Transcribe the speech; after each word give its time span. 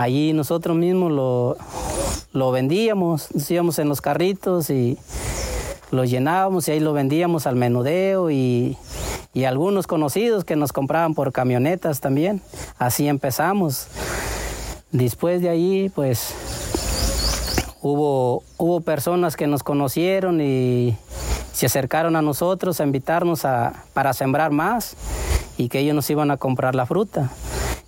allí 0.00 0.32
nosotros 0.32 0.76
mismos 0.76 1.12
lo, 1.12 1.56
lo 2.32 2.50
vendíamos, 2.50 3.28
nos 3.34 3.50
íbamos 3.50 3.78
en 3.78 3.88
los 3.88 4.00
carritos 4.00 4.70
y 4.70 4.98
lo 5.90 6.04
llenábamos 6.04 6.68
y 6.68 6.72
ahí 6.72 6.80
lo 6.80 6.92
vendíamos 6.92 7.46
al 7.46 7.56
menudeo 7.56 8.30
y, 8.30 8.76
y 9.34 9.44
algunos 9.44 9.86
conocidos 9.86 10.44
que 10.44 10.56
nos 10.56 10.72
compraban 10.72 11.14
por 11.14 11.32
camionetas 11.32 12.00
también. 12.00 12.40
Así 12.78 13.08
empezamos. 13.08 13.88
Después 14.92 15.42
de 15.42 15.48
ahí, 15.48 15.90
pues 15.94 16.34
hubo, 17.80 18.42
hubo 18.56 18.80
personas 18.80 19.36
que 19.36 19.46
nos 19.46 19.62
conocieron 19.62 20.40
y 20.40 20.96
se 21.52 21.66
acercaron 21.66 22.16
a 22.16 22.22
nosotros 22.22 22.80
a 22.80 22.84
invitarnos 22.84 23.44
a, 23.44 23.84
para 23.92 24.12
sembrar 24.12 24.50
más 24.50 24.96
y 25.58 25.68
que 25.68 25.80
ellos 25.80 25.94
nos 25.94 26.08
iban 26.10 26.30
a 26.30 26.36
comprar 26.36 26.74
la 26.74 26.86
fruta. 26.86 27.30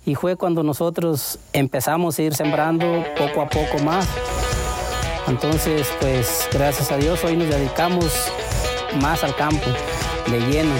Y 0.05 0.15
fue 0.15 0.35
cuando 0.35 0.63
nosotros 0.63 1.39
empezamos 1.53 2.19
a 2.19 2.23
ir 2.23 2.35
sembrando 2.35 3.05
poco 3.17 3.41
a 3.41 3.47
poco 3.47 3.81
más. 3.85 4.05
Entonces, 5.27 5.87
pues 6.01 6.49
gracias 6.51 6.91
a 6.91 6.97
Dios 6.97 7.23
hoy 7.23 7.37
nos 7.37 7.47
dedicamos 7.47 8.13
más 9.01 9.23
al 9.23 9.33
campo, 9.35 9.65
de 10.29 10.39
lleno. 10.41 10.75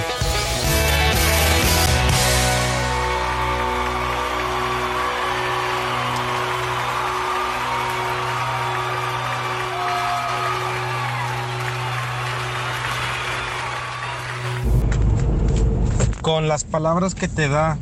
Con 16.21 16.49
las 16.49 16.65
palabras 16.65 17.15
que 17.15 17.29
te 17.29 17.47
da 17.47 17.77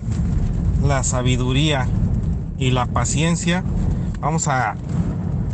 la 0.82 1.04
sabiduría 1.04 1.88
y 2.58 2.72
la 2.72 2.86
paciencia, 2.86 3.64
vamos 4.20 4.48
a 4.48 4.76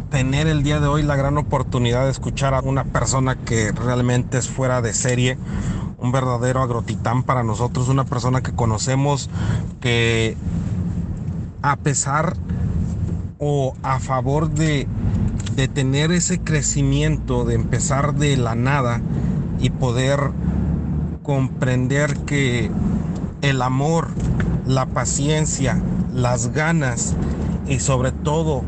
tener 0.10 0.48
el 0.48 0.64
día 0.64 0.80
de 0.80 0.88
hoy 0.88 1.04
la 1.04 1.16
gran 1.16 1.38
oportunidad 1.38 2.06
de 2.06 2.12
escuchar 2.12 2.54
a 2.54 2.62
una 2.62 2.86
persona 2.86 3.36
que 3.36 3.72
realmente 3.72 4.38
es 4.38 4.48
fuera 4.48 4.82
de 4.82 4.94
serie, 4.94 5.38
un 5.98 6.12
verdadero 6.12 6.62
agrotitán 6.62 7.24
para 7.24 7.44
nosotros, 7.44 7.90
una 7.90 8.06
persona 8.06 8.42
que 8.42 8.54
conocemos 8.54 9.30
que 9.82 10.38
a 11.62 11.76
pesar 11.76 12.36
o 13.40 13.76
a 13.84 14.00
favor 14.00 14.50
de, 14.50 14.88
de 15.56 15.68
tener 15.68 16.12
ese 16.12 16.40
crecimiento, 16.40 17.46
de 17.46 17.56
empezar 17.56 18.16
de 18.16 18.38
la 18.38 18.56
nada 18.56 19.02
y 19.60 19.70
poder 19.72 20.32
comprender 21.24 22.18
que 22.20 22.72
el 23.42 23.62
amor, 23.62 24.10
la 24.68 24.86
paciencia, 24.86 25.82
las 26.14 26.52
ganas 26.52 27.16
y 27.68 27.80
sobre 27.80 28.12
todo 28.12 28.64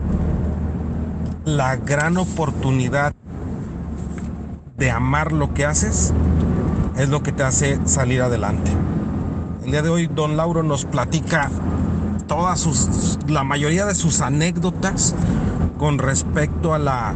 la 1.46 1.76
gran 1.76 2.18
oportunidad 2.18 3.14
de 4.78 4.92
amar 4.92 5.32
lo 5.32 5.54
que 5.54 5.66
haces 5.66 6.14
es 6.98 7.10
lo 7.10 7.22
que 7.22 7.32
te 7.32 7.44
hace 7.44 7.80
salir 7.86 8.22
adelante. 8.22 8.72
El 9.66 9.72
día 9.72 9.82
de 9.82 9.90
hoy 9.90 10.08
don 10.08 10.38
Lauro 10.38 10.64
nos 10.64 10.86
platica 10.86 11.50
todas 12.28 12.60
sus 12.60 13.20
la 13.28 13.44
mayoría 13.44 13.86
de 13.86 13.96
sus 13.96 14.22
anécdotas 14.22 15.16
con 15.78 15.98
respecto 15.98 16.74
a 16.74 16.80
la 16.80 17.14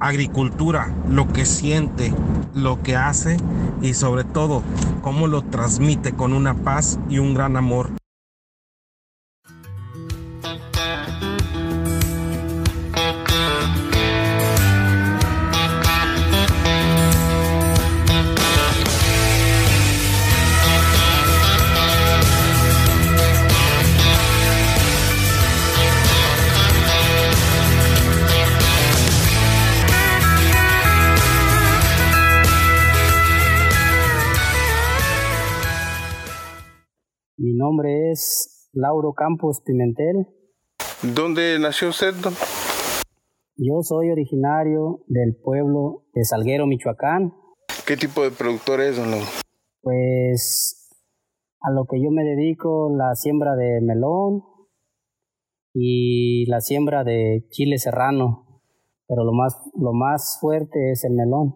agricultura, 0.00 0.94
lo 1.08 1.28
que 1.28 1.44
siente, 1.46 2.12
lo 2.54 2.82
que 2.82 2.96
hace 2.96 3.36
y 3.82 3.94
sobre 3.94 4.24
todo 4.24 4.62
cómo 5.02 5.26
lo 5.26 5.42
transmite 5.42 6.12
con 6.12 6.32
una 6.32 6.54
paz 6.54 6.98
y 7.08 7.18
un 7.18 7.34
gran 7.34 7.56
amor. 7.56 7.90
Es 38.16 38.70
Lauro 38.72 39.12
Campos 39.12 39.60
Pimentel. 39.64 40.26
¿Dónde 41.14 41.58
nació 41.58 41.90
usted, 41.90 42.14
don? 42.14 42.32
Yo 43.56 43.82
soy 43.82 44.10
originario 44.10 45.04
del 45.06 45.36
pueblo 45.36 46.06
de 46.14 46.24
Salguero, 46.24 46.66
Michoacán. 46.66 47.34
¿Qué 47.86 47.96
tipo 47.96 48.22
de 48.22 48.30
productor 48.30 48.80
es, 48.80 48.96
don 48.96 49.10
Lauro? 49.10 49.26
Pues 49.82 50.90
a 51.60 51.70
lo 51.72 51.84
que 51.84 52.02
yo 52.02 52.10
me 52.10 52.24
dedico, 52.24 52.90
la 52.96 53.14
siembra 53.14 53.54
de 53.54 53.80
melón 53.82 54.42
y 55.74 56.46
la 56.46 56.60
siembra 56.60 57.04
de 57.04 57.46
chile 57.50 57.76
serrano, 57.76 58.62
pero 59.06 59.24
lo 59.24 59.32
más, 59.32 59.60
lo 59.74 59.92
más 59.92 60.38
fuerte 60.40 60.92
es 60.92 61.04
el 61.04 61.12
melón. 61.12 61.54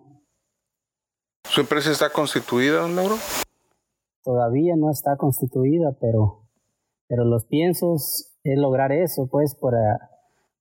¿Su 1.45 1.63
empresa 1.63 1.91
está 1.91 2.11
constituida, 2.11 2.83
don 2.83 2.97
Lauro? 2.97 3.17
Todavía 4.23 4.75
no 4.77 4.91
está 4.91 5.17
constituida, 5.17 5.97
pero, 5.99 6.40
pero 7.11 7.25
los 7.25 7.45
piensos 7.45 8.39
es 8.45 8.57
lograr 8.57 8.93
eso, 8.93 9.29
pues, 9.29 9.57
para, 9.57 10.11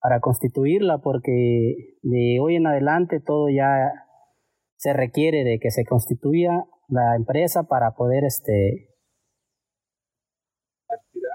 para 0.01 0.19
constituirla, 0.19 0.97
porque 0.97 1.99
de 2.01 2.39
hoy 2.41 2.55
en 2.55 2.65
adelante 2.65 3.21
todo 3.23 3.49
ya 3.49 3.93
se 4.75 4.93
requiere 4.93 5.43
de 5.43 5.59
que 5.59 5.69
se 5.69 5.85
constituya 5.85 6.65
la 6.87 7.15
empresa 7.15 7.67
para 7.67 7.91
poder 7.91 8.23
este 8.23 8.87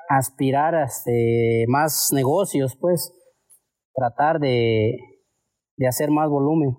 aspirar 0.08 0.74
a 0.74 0.84
este, 0.84 1.64
más 1.68 2.10
negocios, 2.12 2.76
pues 2.76 3.14
tratar 3.94 4.40
de, 4.40 4.96
de 5.76 5.86
hacer 5.86 6.10
más 6.10 6.28
volumen. 6.28 6.76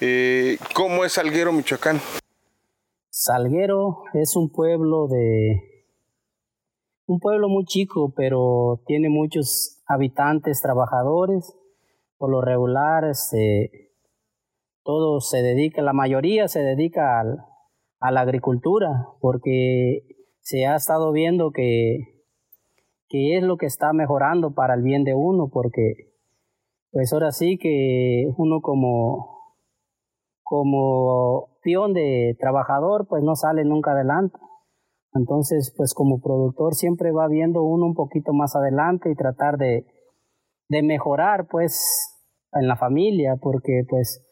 Eh, 0.00 0.58
¿Cómo 0.74 1.04
es 1.04 1.12
Salguero, 1.12 1.52
Michoacán? 1.52 2.00
Salguero 3.10 4.02
es 4.12 4.34
un 4.34 4.50
pueblo 4.50 5.06
de 5.06 5.75
un 7.06 7.20
pueblo 7.20 7.48
muy 7.48 7.64
chico, 7.64 8.12
pero 8.14 8.82
tiene 8.86 9.08
muchos 9.08 9.82
habitantes 9.86 10.60
trabajadores. 10.60 11.54
Por 12.18 12.30
lo 12.30 12.40
regular, 12.40 13.04
este, 13.04 13.92
todo 14.82 15.20
se 15.20 15.42
dedica, 15.42 15.82
la 15.82 15.92
mayoría 15.92 16.48
se 16.48 16.60
dedica 16.60 17.20
al, 17.20 17.38
a 18.00 18.10
la 18.10 18.22
agricultura, 18.22 19.08
porque 19.20 20.02
se 20.40 20.66
ha 20.66 20.76
estado 20.76 21.12
viendo 21.12 21.50
que, 21.50 22.24
que 23.08 23.36
es 23.36 23.42
lo 23.42 23.56
que 23.56 23.66
está 23.66 23.92
mejorando 23.92 24.54
para 24.54 24.74
el 24.74 24.82
bien 24.82 25.04
de 25.04 25.14
uno, 25.14 25.48
porque 25.52 26.12
pues 26.90 27.12
ahora 27.12 27.30
sí 27.30 27.58
que 27.58 28.26
uno 28.36 28.60
como, 28.62 29.36
como 30.42 31.56
de 31.92 32.36
trabajador 32.38 33.08
pues 33.08 33.24
no 33.24 33.34
sale 33.34 33.64
nunca 33.64 33.90
adelante. 33.90 34.38
Entonces 35.16 35.72
pues 35.76 35.94
como 35.94 36.20
productor 36.20 36.74
siempre 36.74 37.12
va 37.12 37.28
viendo 37.28 37.62
uno 37.62 37.86
un 37.86 37.94
poquito 37.94 38.32
más 38.32 38.54
adelante 38.56 39.10
y 39.10 39.14
tratar 39.14 39.56
de, 39.56 39.86
de 40.68 40.82
mejorar 40.82 41.46
pues 41.50 42.16
en 42.52 42.68
la 42.68 42.76
familia, 42.76 43.36
porque 43.40 43.82
pues 43.88 44.24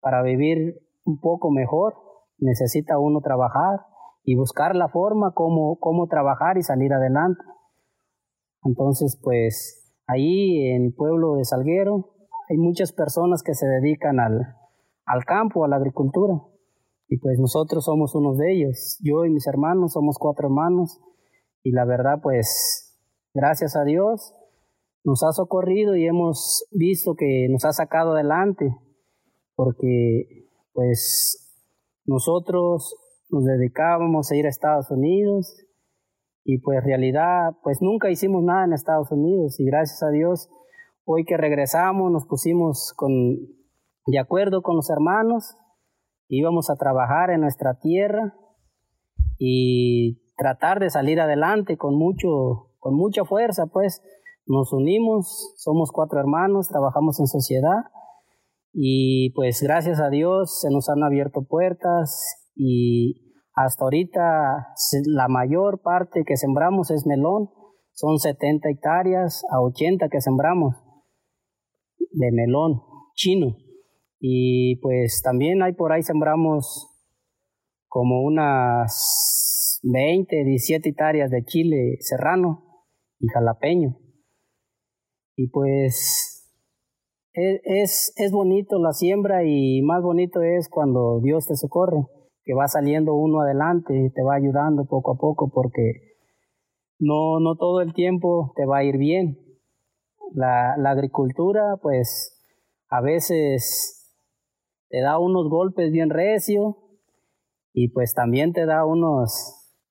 para 0.00 0.22
vivir 0.22 0.80
un 1.04 1.18
poco 1.20 1.50
mejor 1.50 1.94
necesita 2.38 2.98
uno 2.98 3.20
trabajar 3.20 3.80
y 4.24 4.36
buscar 4.36 4.76
la 4.76 4.88
forma 4.88 5.32
como, 5.34 5.78
cómo 5.78 6.06
trabajar 6.06 6.58
y 6.58 6.62
salir 6.62 6.92
adelante. 6.92 7.40
Entonces, 8.64 9.18
pues 9.22 9.96
ahí 10.06 10.68
en 10.70 10.86
el 10.86 10.94
pueblo 10.94 11.36
de 11.36 11.44
Salguero 11.44 12.10
hay 12.50 12.58
muchas 12.58 12.92
personas 12.92 13.42
que 13.42 13.54
se 13.54 13.66
dedican 13.66 14.20
al, 14.20 14.54
al 15.06 15.24
campo, 15.24 15.64
a 15.64 15.68
la 15.68 15.76
agricultura. 15.76 16.34
Y 17.08 17.18
pues 17.18 17.38
nosotros 17.38 17.84
somos 17.84 18.14
unos 18.14 18.36
de 18.38 18.52
ellos. 18.52 18.98
Yo 19.02 19.24
y 19.24 19.30
mis 19.30 19.46
hermanos 19.46 19.92
somos 19.92 20.16
cuatro 20.18 20.48
hermanos. 20.48 21.00
Y 21.62 21.72
la 21.72 21.84
verdad, 21.84 22.20
pues, 22.22 22.96
gracias 23.34 23.76
a 23.76 23.84
Dios, 23.84 24.34
nos 25.04 25.22
ha 25.24 25.32
socorrido 25.32 25.96
y 25.96 26.06
hemos 26.06 26.66
visto 26.70 27.14
que 27.14 27.48
nos 27.50 27.64
ha 27.64 27.72
sacado 27.72 28.12
adelante. 28.12 28.74
Porque, 29.54 30.48
pues, 30.72 31.48
nosotros 32.04 32.94
nos 33.30 33.44
dedicábamos 33.44 34.30
a 34.30 34.36
ir 34.36 34.46
a 34.46 34.48
Estados 34.48 34.90
Unidos 34.90 35.54
y 36.44 36.58
pues 36.58 36.82
realidad 36.82 37.50
pues 37.62 37.82
nunca 37.82 38.10
hicimos 38.10 38.42
nada 38.42 38.64
en 38.64 38.72
Estados 38.72 39.12
Unidos 39.12 39.60
y 39.60 39.66
gracias 39.66 40.02
a 40.02 40.10
Dios 40.10 40.48
hoy 41.04 41.24
que 41.26 41.36
regresamos 41.36 42.10
nos 42.10 42.24
pusimos 42.26 42.94
con 42.96 43.12
de 44.06 44.18
acuerdo 44.18 44.62
con 44.62 44.76
los 44.76 44.88
hermanos 44.88 45.54
íbamos 46.28 46.70
a 46.70 46.76
trabajar 46.76 47.30
en 47.30 47.40
nuestra 47.40 47.78
tierra 47.78 48.34
y 49.38 50.34
tratar 50.36 50.80
de 50.80 50.90
salir 50.90 51.20
adelante 51.20 51.76
con 51.76 51.96
mucho 51.96 52.68
con 52.78 52.94
mucha 52.94 53.24
fuerza, 53.24 53.66
pues. 53.66 54.02
Nos 54.50 54.72
unimos, 54.72 55.52
somos 55.58 55.90
cuatro 55.92 56.18
hermanos, 56.20 56.68
trabajamos 56.68 57.20
en 57.20 57.26
sociedad 57.26 57.84
y 58.72 59.30
pues 59.34 59.60
gracias 59.62 60.00
a 60.00 60.08
Dios 60.08 60.60
se 60.62 60.70
nos 60.70 60.88
han 60.88 61.02
abierto 61.02 61.42
puertas 61.42 62.50
y 62.54 63.34
hasta 63.52 63.84
ahorita 63.84 64.68
la 65.04 65.28
mayor 65.28 65.82
parte 65.82 66.24
que 66.26 66.38
sembramos 66.38 66.90
es 66.90 67.06
melón, 67.06 67.50
son 67.92 68.18
70 68.18 68.70
hectáreas 68.70 69.42
a 69.50 69.60
80 69.60 70.08
que 70.08 70.22
sembramos 70.22 70.76
de 71.98 72.32
melón 72.32 72.80
chino 73.14 73.54
y 74.20 74.76
pues 74.76 75.22
también 75.22 75.62
hay 75.62 75.72
por 75.72 75.92
ahí 75.92 76.02
sembramos 76.02 76.88
como 77.88 78.22
unas 78.22 79.80
20, 79.82 80.44
17 80.44 80.88
hectáreas 80.88 81.30
de 81.30 81.44
chile 81.44 81.96
serrano 82.00 82.84
y 83.20 83.28
jalapeño. 83.28 83.96
Y 85.36 85.48
pues 85.50 86.38
e, 87.32 87.60
es, 87.64 88.12
es 88.16 88.32
bonito 88.32 88.78
la 88.78 88.92
siembra 88.92 89.44
y 89.44 89.82
más 89.82 90.02
bonito 90.02 90.42
es 90.42 90.68
cuando 90.68 91.20
Dios 91.22 91.46
te 91.46 91.54
socorre, 91.54 92.04
que 92.44 92.54
va 92.54 92.66
saliendo 92.66 93.14
uno 93.14 93.40
adelante 93.40 93.94
y 93.94 94.10
te 94.10 94.22
va 94.22 94.34
ayudando 94.34 94.84
poco 94.86 95.12
a 95.12 95.18
poco 95.18 95.50
porque 95.52 95.92
no, 96.98 97.38
no 97.38 97.56
todo 97.56 97.80
el 97.80 97.94
tiempo 97.94 98.52
te 98.56 98.66
va 98.66 98.78
a 98.78 98.84
ir 98.84 98.98
bien. 98.98 99.38
La, 100.34 100.76
la 100.76 100.90
agricultura 100.90 101.76
pues 101.80 102.34
a 102.90 103.00
veces 103.00 103.97
te 104.88 105.00
da 105.00 105.18
unos 105.18 105.48
golpes 105.48 105.92
bien 105.92 106.10
recio 106.10 106.76
y 107.72 107.88
pues 107.92 108.14
también 108.14 108.52
te 108.52 108.66
da 108.66 108.84
unos, 108.84 109.32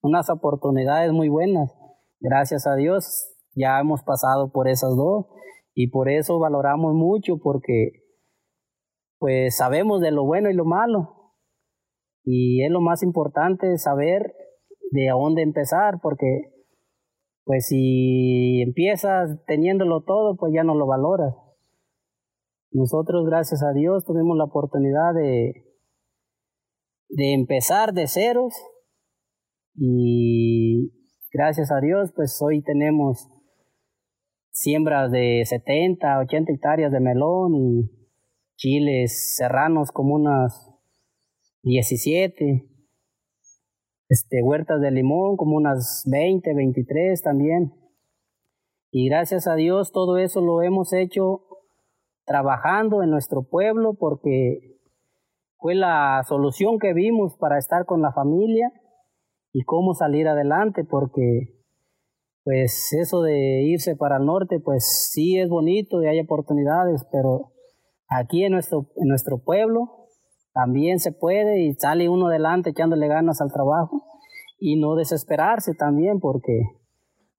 unas 0.02 0.30
oportunidades 0.30 1.12
muy 1.12 1.30
buenas. 1.30 1.74
Gracias 2.20 2.66
a 2.68 2.76
Dios 2.76 3.34
ya 3.58 3.80
hemos 3.80 4.04
pasado 4.04 4.52
por 4.52 4.68
esas 4.68 4.96
dos 4.96 5.26
y 5.74 5.90
por 5.90 6.10
eso 6.10 6.38
valoramos 6.40 6.94
mucho 6.94 7.38
porque 7.42 8.04
pues 9.20 9.58
sabemos 9.58 10.00
de 10.00 10.12
lo 10.12 10.26
bueno 10.26 10.50
y 10.50 10.54
lo 10.54 10.66
malo 10.66 11.34
y 12.24 12.64
es 12.64 12.70
lo 12.70 12.82
más 12.82 13.02
importante 13.02 13.78
saber 13.78 14.36
de 14.92 15.10
dónde 15.10 15.42
empezar 15.42 16.00
porque 16.02 16.54
pues 17.46 17.68
si 17.68 18.62
empiezas 18.62 19.44
teniéndolo 19.48 20.02
todo 20.02 20.36
pues 20.38 20.54
ya 20.54 20.64
no 20.64 20.76
lo 20.76 20.86
valoras. 20.86 21.34
Nosotros 22.72 23.26
gracias 23.26 23.64
a 23.64 23.74
Dios 23.74 24.06
tuvimos 24.06 24.38
la 24.38 24.46
oportunidad 24.46 25.14
de 25.14 25.68
de 27.10 27.34
empezar 27.34 27.94
de 27.94 28.08
ceros 28.08 28.54
y 29.76 30.92
gracias 31.32 31.72
a 31.72 31.80
Dios 31.80 32.12
pues 32.16 32.38
hoy 32.42 32.62
tenemos 32.64 33.30
siembras 34.52 35.12
de 35.12 35.44
70, 35.46 36.20
80 36.20 36.52
hectáreas 36.52 36.92
de 36.92 37.00
melón 37.00 37.56
y 37.56 37.92
chiles 38.56 39.36
serranos 39.36 39.92
como 39.92 40.16
unas 40.16 40.74
17, 41.62 42.68
este, 44.10 44.42
huertas 44.42 44.82
de 44.82 44.92
limón 44.92 45.38
como 45.38 45.58
unas 45.58 46.04
20, 46.12 46.54
23 46.56 47.22
también. 47.22 47.74
Y 48.90 49.10
gracias 49.10 49.48
a 49.48 49.56
Dios 49.56 49.92
todo 49.92 50.18
eso 50.18 50.42
lo 50.42 50.64
hemos 50.64 50.92
hecho 50.94 51.47
trabajando 52.28 53.02
en 53.02 53.10
nuestro 53.10 53.44
pueblo 53.44 53.96
porque 53.98 54.60
fue 55.58 55.74
la 55.74 56.22
solución 56.28 56.78
que 56.78 56.94
vimos 56.94 57.36
para 57.40 57.58
estar 57.58 57.86
con 57.86 58.02
la 58.02 58.12
familia 58.12 58.70
y 59.54 59.64
cómo 59.64 59.96
salir 59.96 60.28
adelante, 60.28 60.84
porque 60.88 61.56
pues 62.44 62.94
eso 63.02 63.22
de 63.24 63.64
irse 63.64 63.96
para 63.96 64.18
el 64.18 64.26
norte, 64.26 64.60
pues 64.64 65.10
sí 65.12 65.40
es 65.40 65.50
bonito 65.50 66.04
y 66.04 66.08
hay 66.08 66.20
oportunidades, 66.20 67.06
pero 67.12 67.54
aquí 68.10 68.44
en 68.44 68.52
nuestro, 68.52 68.88
en 68.98 69.08
nuestro 69.08 69.42
pueblo 69.44 70.08
también 70.54 71.00
se 71.00 71.12
puede 71.12 71.62
y 71.62 71.74
sale 71.76 72.10
uno 72.10 72.28
adelante 72.28 72.70
echándole 72.72 73.08
ganas 73.08 73.42
al 73.42 73.52
trabajo 73.52 74.04
y 74.60 74.80
no 74.80 74.96
desesperarse 74.96 75.74
también, 75.76 76.20
porque 76.20 76.62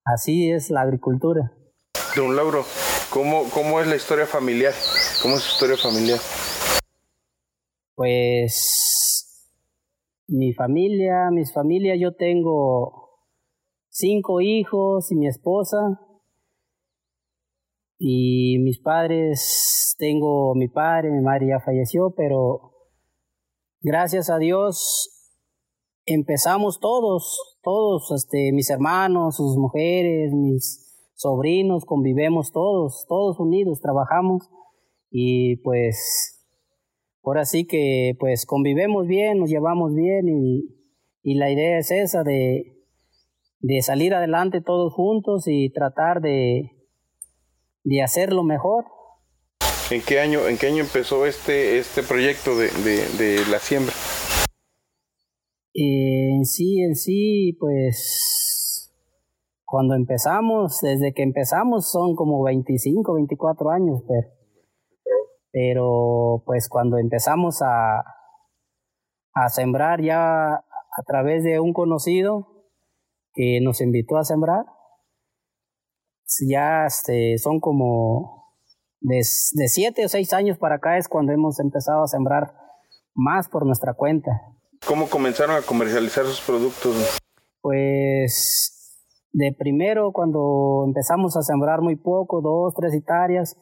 así 0.04 0.50
es 0.50 0.70
la 0.70 0.82
agricultura. 0.82 1.52
Don 2.16 2.36
Lauro, 2.36 2.62
¿cómo, 3.10 3.44
cómo 3.52 3.80
es 3.80 3.86
la 3.86 3.96
historia 3.96 4.26
familiar? 4.26 4.72
¿Cómo 5.22 5.36
es 5.36 5.42
su 5.42 5.52
historia 5.52 5.76
familiar? 5.76 6.18
Pues 7.94 9.54
mi 10.28 10.52
familia, 10.52 11.30
mis 11.32 11.52
familias, 11.52 11.98
yo 12.00 12.14
tengo 12.14 13.08
cinco 13.88 14.40
hijos 14.40 15.10
y 15.10 15.16
mi 15.16 15.26
esposa. 15.26 15.78
Y 17.98 18.58
mis 18.60 18.78
padres, 18.80 19.96
tengo 19.98 20.54
mi 20.54 20.68
padre, 20.68 21.10
mi 21.10 21.20
madre 21.20 21.48
ya 21.48 21.58
falleció, 21.58 22.14
pero 22.16 22.72
gracias 23.80 24.30
a 24.30 24.38
Dios 24.38 25.18
empezamos 26.04 26.78
todos, 26.80 27.58
todos, 27.62 28.12
este, 28.12 28.52
mis 28.52 28.70
hermanos, 28.70 29.36
sus 29.36 29.56
mujeres, 29.56 30.32
mis 30.32 30.87
sobrinos, 31.18 31.84
convivemos 31.84 32.52
todos, 32.52 33.04
todos 33.06 33.38
unidos, 33.38 33.80
trabajamos 33.80 34.48
y 35.10 35.56
pues 35.56 36.38
Ahora 37.28 37.44
sí 37.44 37.66
que 37.66 38.16
pues 38.18 38.46
convivemos 38.46 39.06
bien, 39.06 39.38
nos 39.38 39.50
llevamos 39.50 39.94
bien 39.94 40.30
y, 40.30 41.34
la 41.34 41.50
idea 41.50 41.78
es 41.78 41.90
esa 41.90 42.22
de, 42.22 42.78
salir 43.82 44.14
adelante 44.14 44.62
todos 44.62 44.94
juntos 44.94 45.44
y 45.46 45.68
tratar 45.70 46.22
de, 46.22 46.70
de 47.84 48.02
hacerlo 48.02 48.44
mejor. 48.44 48.86
¿En 49.90 50.00
qué 50.00 50.20
año, 50.20 50.48
en 50.48 50.56
qué 50.56 50.68
año 50.68 50.82
empezó 50.82 51.26
este, 51.26 51.78
este 51.78 52.02
proyecto 52.02 52.56
de, 52.56 53.42
la 53.50 53.58
siembra? 53.58 53.92
En 55.74 56.46
sí, 56.46 56.80
en 56.80 56.94
sí, 56.94 57.58
pues 57.60 58.57
cuando 59.70 59.94
empezamos, 59.94 60.80
desde 60.80 61.12
que 61.12 61.22
empezamos 61.22 61.90
son 61.90 62.16
como 62.16 62.42
25, 62.42 63.14
24 63.14 63.70
años, 63.70 64.02
pero 64.08 64.38
pero 65.50 66.42
pues 66.46 66.68
cuando 66.68 66.98
empezamos 66.98 67.62
a, 67.62 68.00
a 69.34 69.48
sembrar 69.48 70.02
ya 70.02 70.54
a 70.54 71.02
través 71.06 71.42
de 71.42 71.58
un 71.60 71.72
conocido 71.72 72.66
que 73.34 73.60
nos 73.60 73.80
invitó 73.80 74.16
a 74.18 74.24
sembrar, 74.24 74.66
ya 76.48 76.86
este, 76.86 77.38
son 77.38 77.60
como 77.60 78.54
de, 79.00 79.16
de 79.16 79.68
siete 79.68 80.04
o 80.04 80.08
seis 80.08 80.32
años 80.32 80.58
para 80.58 80.76
acá 80.76 80.96
es 80.96 81.08
cuando 81.08 81.32
hemos 81.32 81.60
empezado 81.60 82.04
a 82.04 82.08
sembrar 82.08 82.54
más 83.14 83.48
por 83.48 83.66
nuestra 83.66 83.94
cuenta. 83.94 84.30
¿Cómo 84.86 85.08
comenzaron 85.08 85.56
a 85.56 85.62
comercializar 85.62 86.24
sus 86.24 86.40
productos? 86.40 87.18
Pues 87.60 88.77
de 89.32 89.52
primero 89.56 90.12
cuando 90.12 90.84
empezamos 90.86 91.36
a 91.36 91.42
sembrar 91.42 91.80
muy 91.80 91.96
poco, 91.96 92.40
dos, 92.40 92.74
tres 92.74 92.94
hectáreas, 92.94 93.56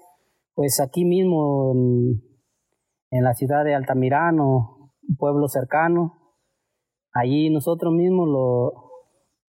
pues 0.55 0.81
aquí 0.81 1.05
mismo 1.05 1.73
en, 3.11 3.25
la 3.25 3.35
ciudad 3.35 3.65
de 3.65 3.75
Altamirano, 3.75 4.93
un 5.09 5.17
pueblo 5.17 5.49
cercano, 5.49 6.35
allí 7.13 7.51
nosotros 7.51 7.93
mismos 7.93 8.29
lo, 8.29 8.73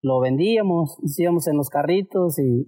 lo 0.02 0.20
vendíamos, 0.20 0.98
íbamos 1.18 1.46
en 1.48 1.56
los 1.56 1.68
carritos 1.68 2.38
y 2.38 2.66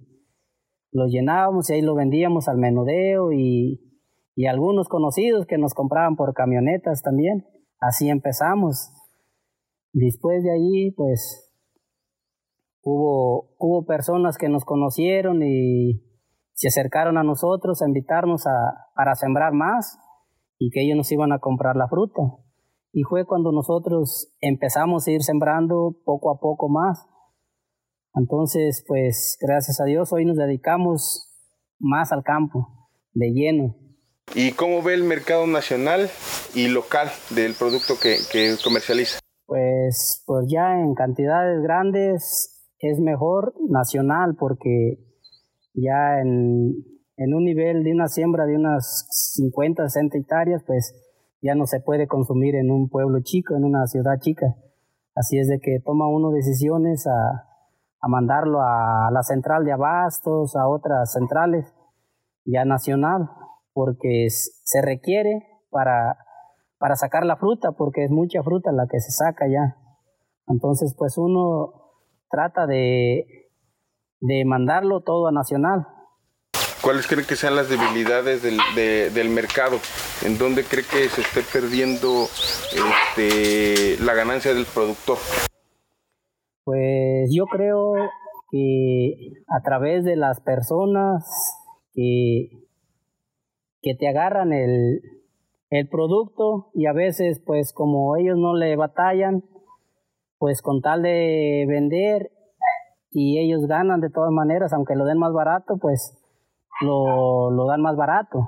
lo 0.91 1.07
llenábamos 1.07 1.69
y 1.69 1.73
ahí 1.73 1.81
lo 1.81 1.95
vendíamos 1.95 2.47
al 2.47 2.57
menudeo 2.57 3.31
y, 3.31 3.79
y 4.35 4.45
algunos 4.47 4.87
conocidos 4.87 5.45
que 5.45 5.57
nos 5.57 5.73
compraban 5.73 6.15
por 6.15 6.33
camionetas 6.33 7.01
también. 7.01 7.45
Así 7.79 8.09
empezamos. 8.09 8.91
Después 9.93 10.43
de 10.43 10.51
allí, 10.51 10.91
pues, 10.91 11.50
hubo, 12.83 13.55
hubo 13.57 13.85
personas 13.85 14.37
que 14.37 14.49
nos 14.49 14.65
conocieron 14.65 15.41
y 15.43 16.03
se 16.53 16.67
acercaron 16.67 17.17
a 17.17 17.23
nosotros 17.23 17.81
a 17.81 17.87
invitarnos 17.87 18.45
a, 18.47 18.91
para 18.95 19.15
sembrar 19.15 19.53
más 19.53 19.97
y 20.57 20.69
que 20.69 20.83
ellos 20.83 20.97
nos 20.97 21.11
iban 21.11 21.31
a 21.31 21.39
comprar 21.39 21.75
la 21.75 21.87
fruta. 21.87 22.21
Y 22.93 23.03
fue 23.03 23.25
cuando 23.25 23.51
nosotros 23.51 24.33
empezamos 24.41 25.07
a 25.07 25.11
ir 25.11 25.23
sembrando 25.23 25.95
poco 26.05 26.29
a 26.29 26.39
poco 26.39 26.69
más. 26.69 27.07
Entonces, 28.13 28.83
pues 28.87 29.37
gracias 29.41 29.79
a 29.79 29.85
Dios 29.85 30.11
hoy 30.11 30.25
nos 30.25 30.37
dedicamos 30.37 31.29
más 31.79 32.11
al 32.11 32.23
campo, 32.23 32.89
de 33.13 33.31
lleno. 33.31 33.75
¿Y 34.35 34.51
cómo 34.51 34.83
ve 34.83 34.93
el 34.93 35.03
mercado 35.03 35.47
nacional 35.47 36.09
y 36.53 36.67
local 36.67 37.09
del 37.31 37.53
producto 37.53 37.95
que, 38.01 38.17
que 38.31 38.55
comercializa? 38.63 39.19
Pues, 39.45 40.23
pues 40.25 40.45
ya 40.49 40.79
en 40.79 40.93
cantidades 40.93 41.61
grandes 41.61 42.50
es 42.81 42.99
mejor 42.99 43.53
nacional 43.69 44.35
porque 44.37 44.97
ya 45.73 46.19
en, 46.19 46.83
un 47.17 47.43
nivel 47.43 47.83
de 47.83 47.93
una 47.93 48.07
siembra 48.07 48.45
de 48.45 48.55
unas 48.55 49.07
50, 49.35 49.87
60 49.87 50.17
hectáreas, 50.17 50.63
pues 50.65 50.93
ya 51.41 51.55
no 51.55 51.65
se 51.67 51.79
puede 51.79 52.07
consumir 52.07 52.55
en 52.55 52.71
un 52.71 52.89
pueblo 52.89 53.19
chico, 53.21 53.55
en 53.55 53.63
una 53.63 53.85
ciudad 53.85 54.19
chica. 54.19 54.55
Así 55.15 55.37
es 55.37 55.47
de 55.47 55.59
que 55.59 55.79
toma 55.85 56.09
uno 56.09 56.31
decisiones 56.31 57.05
a, 57.07 57.47
a 58.01 58.07
mandarlo 58.07 58.61
a 58.61 59.09
la 59.11 59.21
central 59.21 59.63
de 59.63 59.73
abastos, 59.73 60.55
a 60.55 60.67
otras 60.67 61.13
centrales 61.13 61.71
ya 62.45 62.65
nacional, 62.65 63.29
porque 63.73 64.27
se 64.29 64.81
requiere 64.81 65.45
para, 65.69 66.17
para 66.79 66.95
sacar 66.95 67.25
la 67.25 67.37
fruta, 67.37 67.73
porque 67.73 68.03
es 68.03 68.11
mucha 68.11 68.41
fruta 68.41 68.71
la 68.71 68.87
que 68.87 68.99
se 68.99 69.11
saca 69.11 69.45
ya. 69.47 69.77
Entonces, 70.47 70.95
pues 70.97 71.17
uno 71.19 71.80
trata 72.31 72.65
de, 72.65 73.49
de 74.19 74.45
mandarlo 74.45 75.01
todo 75.01 75.27
a 75.27 75.31
nacional. 75.31 75.87
¿Cuáles 76.81 77.05
creen 77.05 77.27
que 77.27 77.35
sean 77.35 77.55
las 77.55 77.69
debilidades 77.69 78.41
del, 78.41 78.57
del 78.75 79.29
mercado? 79.29 79.77
¿En 80.25 80.39
dónde 80.39 80.63
cree 80.63 80.83
que 80.83 81.09
se 81.09 81.21
esté 81.21 81.41
perdiendo 81.43 82.23
este, 82.73 84.03
la 84.03 84.15
ganancia 84.15 84.51
del 84.51 84.65
productor? 84.65 85.17
Pues 86.63 87.29
yo 87.31 87.45
creo 87.45 87.93
que 88.49 89.43
a 89.47 89.61
través 89.63 90.03
de 90.03 90.15
las 90.15 90.41
personas 90.41 91.23
que, 91.93 92.49
que 93.83 93.93
te 93.93 94.07
agarran 94.07 94.51
el, 94.51 95.01
el 95.69 95.87
producto 95.87 96.71
y 96.73 96.87
a 96.87 96.93
veces 96.93 97.41
pues 97.45 97.73
como 97.73 98.17
ellos 98.17 98.37
no 98.37 98.55
le 98.55 98.75
batallan, 98.75 99.43
pues 100.41 100.63
con 100.63 100.81
tal 100.81 101.03
de 101.03 101.65
vender 101.67 102.31
y 103.11 103.37
ellos 103.37 103.67
ganan 103.67 104.01
de 104.01 104.09
todas 104.09 104.31
maneras, 104.31 104.73
aunque 104.73 104.95
lo 104.95 105.05
den 105.05 105.19
más 105.19 105.33
barato, 105.33 105.77
pues 105.79 106.17
lo, 106.81 107.51
lo 107.51 107.67
dan 107.67 107.83
más 107.83 107.95
barato. 107.95 108.39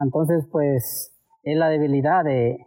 Entonces 0.00 0.44
pues 0.50 1.16
es 1.44 1.56
la 1.56 1.68
debilidad 1.68 2.24
de, 2.24 2.66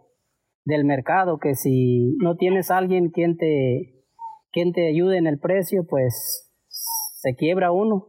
del 0.64 0.86
mercado, 0.86 1.36
que 1.38 1.56
si 1.56 2.16
no 2.22 2.36
tienes 2.36 2.70
alguien 2.70 3.10
quien 3.10 3.36
te, 3.36 4.06
quien 4.50 4.72
te 4.72 4.88
ayude 4.88 5.18
en 5.18 5.26
el 5.26 5.38
precio, 5.38 5.84
pues 5.86 6.50
se 6.68 7.36
quiebra 7.36 7.70
uno. 7.70 8.06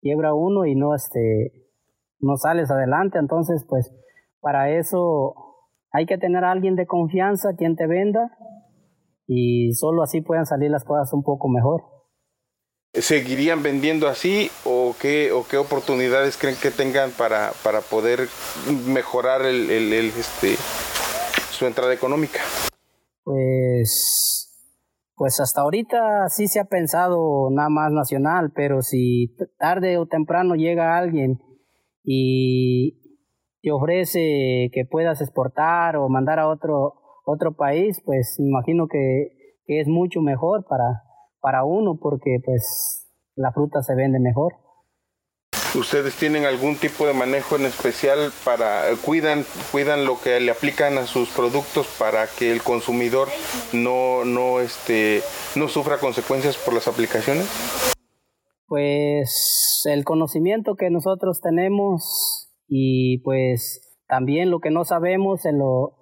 Quiebra 0.00 0.32
uno 0.32 0.64
y 0.64 0.74
no, 0.74 0.94
este, 0.94 1.68
no 2.20 2.38
sales 2.38 2.70
adelante. 2.70 3.18
Entonces, 3.18 3.66
pues 3.68 3.94
para 4.40 4.70
eso 4.70 5.45
hay 5.96 6.04
que 6.04 6.18
tener 6.18 6.44
a 6.44 6.50
alguien 6.50 6.76
de 6.76 6.86
confianza 6.86 7.54
quien 7.56 7.74
te 7.74 7.86
venda 7.86 8.30
y 9.26 9.72
solo 9.72 10.02
así 10.02 10.20
pueden 10.20 10.44
salir 10.44 10.70
las 10.70 10.84
cosas 10.84 11.10
un 11.14 11.22
poco 11.22 11.48
mejor. 11.48 11.84
¿Seguirían 12.92 13.62
vendiendo 13.62 14.06
así 14.06 14.50
o 14.64 14.94
qué, 15.00 15.32
o 15.32 15.46
qué 15.48 15.56
oportunidades 15.56 16.36
creen 16.36 16.56
que 16.60 16.70
tengan 16.70 17.10
para, 17.12 17.52
para 17.64 17.80
poder 17.80 18.28
mejorar 18.86 19.42
el, 19.42 19.70
el, 19.70 19.92
el, 19.92 20.06
este, 20.06 20.56
su 21.50 21.66
entrada 21.66 21.94
económica? 21.94 22.40
Pues 23.24 24.42
pues 25.14 25.40
hasta 25.40 25.62
ahorita 25.62 26.28
sí 26.28 26.46
se 26.46 26.60
ha 26.60 26.66
pensado 26.66 27.48
nada 27.50 27.70
más 27.70 27.90
nacional, 27.90 28.52
pero 28.54 28.82
si 28.82 29.34
tarde 29.58 29.96
o 29.96 30.06
temprano 30.06 30.56
llega 30.56 30.98
alguien 30.98 31.40
y 32.04 33.05
te 33.62 33.70
ofrece 33.72 34.70
que 34.72 34.84
puedas 34.90 35.20
exportar 35.20 35.96
o 35.96 36.08
mandar 36.08 36.38
a 36.38 36.48
otro, 36.48 36.94
otro 37.24 37.54
país, 37.54 38.00
pues 38.04 38.38
imagino 38.38 38.86
que, 38.88 39.28
que 39.66 39.80
es 39.80 39.88
mucho 39.88 40.20
mejor 40.20 40.64
para, 40.68 41.02
para 41.40 41.64
uno 41.64 41.98
porque 42.00 42.38
pues 42.44 43.06
la 43.34 43.52
fruta 43.52 43.82
se 43.82 43.94
vende 43.94 44.18
mejor. 44.18 44.54
¿Ustedes 45.74 46.14
tienen 46.16 46.46
algún 46.46 46.76
tipo 46.76 47.06
de 47.06 47.12
manejo 47.12 47.56
en 47.56 47.66
especial 47.66 48.32
para 48.44 48.84
cuidan 49.04 49.44
cuidan 49.72 50.06
lo 50.06 50.18
que 50.18 50.40
le 50.40 50.50
aplican 50.50 50.96
a 50.96 51.06
sus 51.06 51.28
productos 51.28 51.86
para 51.98 52.26
que 52.26 52.50
el 52.50 52.62
consumidor 52.62 53.28
no 53.72 54.24
no 54.24 54.60
este 54.60 55.22
no 55.54 55.68
sufra 55.68 55.98
consecuencias 55.98 56.56
por 56.56 56.72
las 56.72 56.88
aplicaciones? 56.88 57.46
Pues 58.66 59.82
el 59.84 60.04
conocimiento 60.04 60.76
que 60.76 60.88
nosotros 60.88 61.40
tenemos 61.42 62.35
y 62.68 63.18
pues 63.18 64.00
también 64.08 64.50
lo 64.50 64.60
que 64.60 64.70
no 64.70 64.84
sabemos 64.84 65.42
se 65.42 65.52
lo 65.52 65.94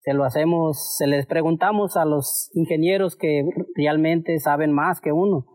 se 0.00 0.12
lo 0.12 0.24
hacemos, 0.24 0.96
se 0.98 1.06
les 1.06 1.24
preguntamos 1.24 1.96
a 1.96 2.04
los 2.04 2.50
ingenieros 2.52 3.16
que 3.16 3.42
realmente 3.74 4.38
saben 4.38 4.70
más 4.70 5.00
que 5.00 5.12
uno 5.12 5.46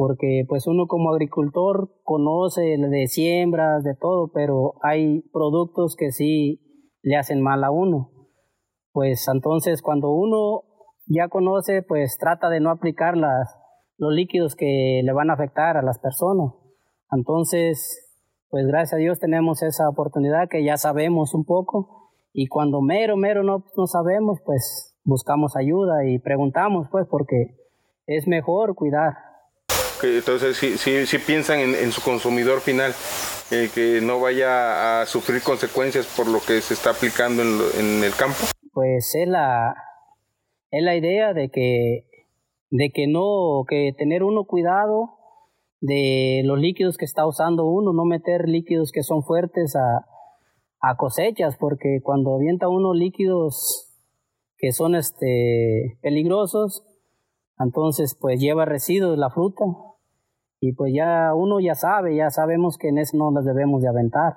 porque 0.00 0.46
pues 0.48 0.66
uno 0.66 0.86
como 0.86 1.10
agricultor 1.10 1.90
conoce 2.04 2.62
de 2.62 3.06
siembras, 3.06 3.84
de 3.84 3.94
todo, 3.94 4.30
pero 4.32 4.72
hay 4.82 5.20
productos 5.30 5.94
que 5.94 6.10
sí 6.10 6.58
le 7.02 7.16
hacen 7.18 7.42
mal 7.42 7.62
a 7.64 7.70
uno. 7.70 8.10
Pues 8.92 9.28
entonces 9.28 9.82
cuando 9.82 10.10
uno 10.10 10.62
ya 11.04 11.28
conoce, 11.28 11.82
pues 11.82 12.16
trata 12.18 12.48
de 12.48 12.60
no 12.60 12.70
aplicar 12.70 13.14
las, 13.14 13.54
los 13.98 14.14
líquidos 14.14 14.56
que 14.56 15.02
le 15.04 15.12
van 15.12 15.28
a 15.28 15.34
afectar 15.34 15.76
a 15.76 15.82
las 15.82 15.98
personas. 15.98 16.54
Entonces, 17.10 18.09
pues 18.50 18.66
gracias 18.66 18.94
a 18.94 18.96
Dios 18.96 19.18
tenemos 19.18 19.62
esa 19.62 19.88
oportunidad 19.88 20.48
que 20.48 20.64
ya 20.64 20.76
sabemos 20.76 21.34
un 21.34 21.44
poco 21.44 22.12
y 22.32 22.48
cuando 22.48 22.80
mero, 22.80 23.16
mero 23.16 23.42
no, 23.42 23.64
no 23.76 23.86
sabemos, 23.86 24.38
pues 24.44 24.96
buscamos 25.04 25.56
ayuda 25.56 26.04
y 26.04 26.18
preguntamos, 26.18 26.88
pues 26.90 27.06
porque 27.08 27.56
es 28.06 28.26
mejor 28.26 28.74
cuidar 28.74 29.30
entonces 30.02 30.56
sí, 30.56 31.18
piensan 31.18 31.60
en, 31.60 31.92
su 31.92 32.02
consumidor 32.02 32.60
final, 32.60 32.92
eh, 33.50 33.68
que 33.74 34.00
no 34.02 34.20
vaya 34.20 35.00
a 35.00 35.06
sufrir 35.06 35.42
consecuencias 35.42 36.06
por 36.16 36.26
lo 36.26 36.40
que 36.40 36.60
se 36.60 36.74
está 36.74 36.90
aplicando 36.90 37.42
en, 37.42 38.02
el 38.04 38.14
campo. 38.14 38.38
Pues 38.72 39.14
es 39.14 39.28
la, 39.28 39.74
es 40.70 40.82
la 40.82 40.96
idea 40.96 41.34
de 41.34 41.50
que, 41.50 42.06
de 42.70 42.90
que 42.90 43.06
no, 43.06 43.64
que 43.68 43.92
tener 43.96 44.22
uno 44.22 44.44
cuidado 44.44 45.18
de 45.80 46.42
los 46.44 46.58
líquidos 46.58 46.96
que 46.96 47.04
está 47.04 47.26
usando 47.26 47.64
uno, 47.64 47.92
no 47.92 48.04
meter 48.04 48.48
líquidos 48.48 48.92
que 48.92 49.02
son 49.02 49.22
fuertes 49.22 49.74
a, 49.76 50.06
a 50.80 50.96
cosechas, 50.96 51.56
porque 51.58 52.00
cuando 52.02 52.34
avienta 52.34 52.68
uno 52.68 52.94
líquidos 52.94 53.86
que 54.58 54.72
son 54.72 54.94
este 54.94 55.98
peligrosos, 56.02 56.84
entonces 57.58 58.16
pues 58.18 58.40
lleva 58.40 58.64
residuos 58.64 59.18
la 59.18 59.30
fruta 59.30 59.64
y 60.60 60.72
pues 60.74 60.92
ya 60.94 61.34
uno 61.34 61.58
ya 61.60 61.74
sabe, 61.74 62.14
ya 62.14 62.28
sabemos 62.30 62.76
que 62.76 62.88
en 62.88 62.98
eso 62.98 63.16
no 63.16 63.30
las 63.32 63.44
debemos 63.46 63.80
de 63.82 63.88
aventar. 63.88 64.34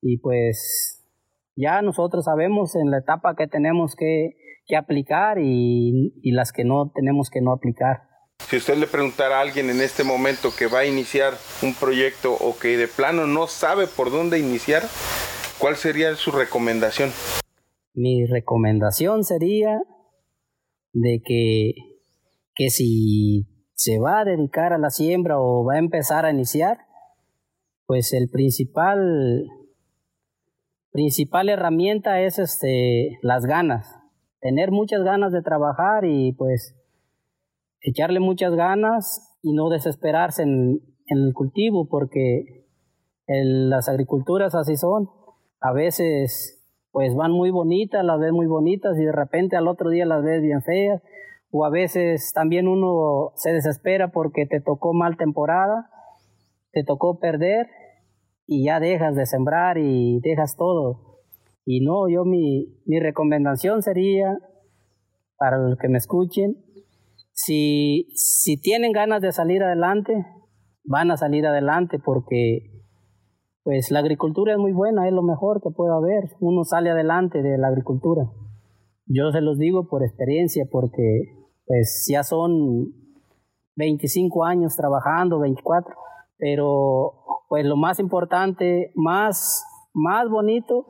Y 0.00 0.16
pues 0.18 1.06
ya 1.54 1.82
nosotros 1.82 2.24
sabemos 2.24 2.74
en 2.74 2.90
la 2.90 2.98
etapa 2.98 3.34
que 3.36 3.46
tenemos 3.46 3.94
que, 3.94 4.36
que 4.66 4.76
aplicar 4.76 5.38
y, 5.38 6.14
y, 6.22 6.32
las 6.32 6.52
que 6.52 6.64
no 6.64 6.90
tenemos 6.94 7.28
que 7.28 7.42
no 7.42 7.52
aplicar. 7.52 8.08
Si 8.50 8.56
usted 8.56 8.78
le 8.78 8.88
preguntara 8.88 9.38
a 9.38 9.42
alguien 9.42 9.70
en 9.70 9.80
este 9.80 10.02
momento 10.02 10.48
que 10.58 10.66
va 10.66 10.80
a 10.80 10.84
iniciar 10.84 11.34
un 11.62 11.72
proyecto 11.72 12.32
o 12.32 12.58
que 12.58 12.76
de 12.76 12.88
plano 12.88 13.28
no 13.28 13.46
sabe 13.46 13.86
por 13.86 14.10
dónde 14.10 14.40
iniciar, 14.40 14.82
¿cuál 15.60 15.76
sería 15.76 16.16
su 16.16 16.32
recomendación? 16.32 17.10
Mi 17.94 18.26
recomendación 18.26 19.22
sería 19.22 19.78
de 20.92 21.22
que, 21.24 21.74
que 22.56 22.70
si 22.70 23.46
se 23.74 24.00
va 24.00 24.18
a 24.18 24.24
dedicar 24.24 24.72
a 24.72 24.78
la 24.78 24.90
siembra 24.90 25.38
o 25.38 25.64
va 25.64 25.74
a 25.74 25.78
empezar 25.78 26.26
a 26.26 26.32
iniciar, 26.32 26.78
pues 27.86 28.12
el 28.12 28.30
principal 28.30 29.46
principal 30.90 31.50
herramienta 31.50 32.20
es 32.20 32.40
este 32.40 33.16
las 33.22 33.46
ganas, 33.46 33.94
tener 34.40 34.72
muchas 34.72 35.04
ganas 35.04 35.30
de 35.30 35.40
trabajar 35.40 36.04
y 36.04 36.32
pues 36.32 36.74
echarle 37.82 38.20
muchas 38.20 38.54
ganas 38.54 39.38
y 39.42 39.52
no 39.52 39.68
desesperarse 39.68 40.42
en, 40.42 40.80
el 41.06 41.32
cultivo 41.34 41.88
porque 41.88 42.68
las 43.26 43.88
agriculturas 43.88 44.54
así 44.54 44.76
son. 44.76 45.08
A 45.60 45.72
veces 45.72 46.64
pues 46.92 47.14
van 47.16 47.32
muy 47.32 47.50
bonitas, 47.50 48.04
las 48.04 48.20
ves 48.20 48.32
muy 48.32 48.46
bonitas 48.46 48.96
y 48.96 49.04
de 49.04 49.12
repente 49.12 49.56
al 49.56 49.66
otro 49.66 49.90
día 49.90 50.06
las 50.06 50.22
ves 50.22 50.40
bien 50.40 50.62
feas 50.62 51.02
o 51.50 51.64
a 51.64 51.70
veces 51.70 52.32
también 52.32 52.68
uno 52.68 53.32
se 53.34 53.52
desespera 53.52 54.12
porque 54.12 54.46
te 54.46 54.60
tocó 54.60 54.92
mal 54.94 55.16
temporada, 55.16 55.90
te 56.72 56.84
tocó 56.84 57.18
perder 57.18 57.66
y 58.46 58.66
ya 58.66 58.78
dejas 58.78 59.16
de 59.16 59.26
sembrar 59.26 59.78
y 59.78 60.20
dejas 60.20 60.56
todo. 60.56 61.20
Y 61.64 61.84
no, 61.84 62.08
yo 62.08 62.24
mi, 62.24 62.80
mi 62.86 63.00
recomendación 63.00 63.82
sería, 63.82 64.38
para 65.36 65.58
los 65.58 65.78
que 65.78 65.88
me 65.88 65.98
escuchen, 65.98 66.56
si, 67.44 68.08
si 68.14 68.60
tienen 68.60 68.92
ganas 68.92 69.22
de 69.22 69.32
salir 69.32 69.62
adelante, 69.62 70.26
van 70.84 71.10
a 71.10 71.16
salir 71.16 71.46
adelante 71.46 71.98
porque 71.98 72.70
pues 73.62 73.90
la 73.90 74.00
agricultura 74.00 74.52
es 74.52 74.58
muy 74.58 74.72
buena, 74.72 75.06
es 75.06 75.12
lo 75.12 75.22
mejor 75.22 75.62
que 75.62 75.70
puede 75.70 75.92
haber. 75.92 76.30
Uno 76.40 76.64
sale 76.64 76.90
adelante 76.90 77.42
de 77.42 77.56
la 77.58 77.68
agricultura. 77.68 78.24
Yo 79.06 79.30
se 79.32 79.40
los 79.40 79.58
digo 79.58 79.88
por 79.88 80.02
experiencia 80.02 80.66
porque 80.70 81.22
pues 81.66 82.06
ya 82.10 82.22
son 82.22 82.92
25 83.76 84.44
años 84.44 84.76
trabajando, 84.76 85.38
24, 85.40 85.94
pero 86.36 87.12
pues 87.48 87.64
lo 87.64 87.76
más 87.76 88.00
importante, 88.00 88.92
más, 88.94 89.64
más 89.94 90.28
bonito 90.28 90.86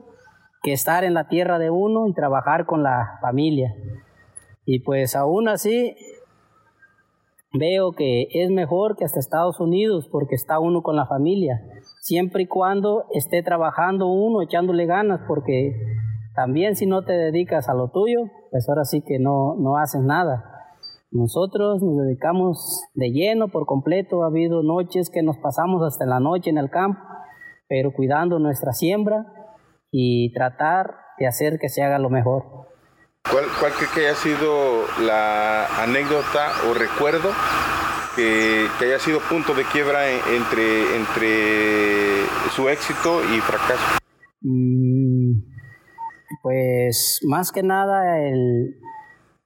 que 0.62 0.72
estar 0.72 1.04
en 1.04 1.14
la 1.14 1.28
tierra 1.28 1.58
de 1.58 1.70
uno 1.70 2.06
y 2.08 2.14
trabajar 2.14 2.66
con 2.66 2.82
la 2.82 3.18
familia. 3.20 3.74
Y 4.64 4.80
pues 4.80 5.16
aún 5.16 5.48
así, 5.48 5.96
veo 7.52 7.92
que 7.92 8.28
es 8.32 8.50
mejor 8.50 8.96
que 8.96 9.04
hasta 9.04 9.18
Estados 9.18 9.60
Unidos 9.60 10.08
porque 10.10 10.34
está 10.34 10.58
uno 10.60 10.82
con 10.82 10.96
la 10.96 11.06
familia, 11.06 11.60
siempre 12.00 12.44
y 12.44 12.46
cuando 12.46 13.04
esté 13.12 13.42
trabajando 13.42 14.06
uno, 14.06 14.42
echándole 14.42 14.86
ganas, 14.86 15.20
porque 15.26 15.74
también 16.34 16.76
si 16.76 16.86
no 16.86 17.04
te 17.04 17.12
dedicas 17.12 17.68
a 17.68 17.74
lo 17.74 17.88
tuyo, 17.88 18.20
pues 18.50 18.68
ahora 18.68 18.84
sí 18.84 19.02
que 19.02 19.18
no, 19.18 19.56
no 19.58 19.76
haces 19.76 20.02
nada. 20.02 20.44
Nosotros 21.12 21.82
nos 21.82 22.06
dedicamos 22.06 22.84
de 22.94 23.10
lleno 23.10 23.48
por 23.48 23.66
completo, 23.66 24.22
ha 24.22 24.28
habido 24.28 24.62
noches 24.62 25.10
que 25.10 25.22
nos 25.22 25.38
pasamos 25.38 25.82
hasta 25.82 26.06
la 26.06 26.20
noche 26.20 26.50
en 26.50 26.58
el 26.58 26.70
campo, 26.70 27.00
pero 27.68 27.92
cuidando 27.92 28.38
nuestra 28.38 28.72
siembra 28.72 29.26
y 29.90 30.32
tratar 30.32 30.94
de 31.18 31.26
hacer 31.26 31.58
que 31.58 31.68
se 31.68 31.82
haga 31.82 31.98
lo 31.98 32.10
mejor. 32.10 32.44
¿Cuál, 33.28 33.44
cuál 33.58 33.72
cree 33.72 33.88
que 33.94 34.00
haya 34.06 34.14
sido 34.14 34.84
la 35.00 35.66
anécdota 35.82 36.52
o 36.68 36.74
recuerdo 36.74 37.30
que, 38.16 38.66
haya 38.80 38.98
sido 38.98 39.20
punto 39.20 39.54
de 39.54 39.64
quiebra 39.64 40.10
entre, 40.10 40.96
entre 40.96 42.26
su 42.54 42.68
éxito 42.68 43.22
y 43.24 43.40
fracaso? 43.40 43.98
Mm, 44.40 45.42
pues 46.42 47.20
más 47.28 47.52
que 47.52 47.62
nada 47.62 48.18
el, 48.18 48.76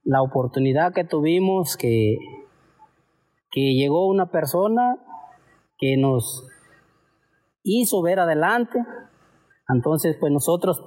la 0.05 0.23
oportunidad 0.23 0.93
que 0.93 1.05
tuvimos 1.05 1.77
que, 1.77 2.17
que 3.51 3.75
llegó 3.75 4.07
una 4.07 4.31
persona 4.31 4.97
que 5.79 5.97
nos 5.97 6.47
hizo 7.63 8.03
ver 8.03 8.21
adelante. 8.21 8.79
Entonces, 9.69 10.17
pues 10.21 10.33
nosotros 10.33 10.83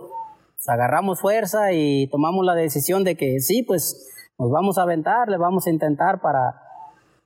agarramos 0.68 1.20
fuerza 1.20 1.72
y 1.74 2.10
tomamos 2.10 2.46
la 2.46 2.56
decisión 2.56 3.04
de 3.04 3.16
que 3.16 3.40
sí, 3.40 3.64
pues 3.64 4.14
nos 4.40 4.52
vamos 4.52 4.78
a 4.78 4.84
aventar, 4.84 5.30
le 5.30 5.38
vamos 5.38 5.68
a 5.68 5.70
intentar 5.70 6.22
para, 6.22 6.62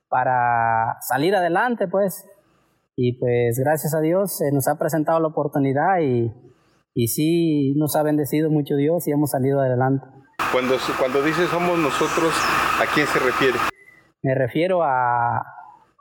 para 0.08 0.96
salir 1.00 1.34
adelante, 1.34 1.88
pues. 1.88 2.26
Y 2.96 3.18
pues 3.18 3.58
gracias 3.58 3.94
a 3.94 4.00
Dios 4.00 4.36
se 4.36 4.52
nos 4.52 4.68
ha 4.68 4.78
presentado 4.78 5.18
la 5.18 5.28
oportunidad 5.28 6.00
y, 6.02 6.30
y 6.94 7.08
sí 7.08 7.74
nos 7.76 7.96
ha 7.96 8.02
bendecido 8.02 8.50
mucho 8.50 8.76
Dios 8.76 9.08
y 9.08 9.12
hemos 9.12 9.30
salido 9.30 9.60
adelante. 9.60 10.06
Cuando, 10.52 10.74
cuando 10.98 11.22
dice 11.22 11.46
somos 11.46 11.78
nosotros, 11.78 12.34
¿a 12.80 12.94
quién 12.94 13.06
se 13.06 13.18
refiere? 13.18 13.58
Me 14.22 14.34
refiero 14.34 14.82
a, 14.82 15.38